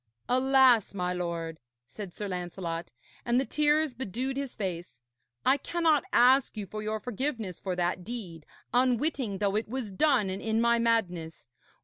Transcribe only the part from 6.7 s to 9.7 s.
your forgiveness for that deed, unwitting though it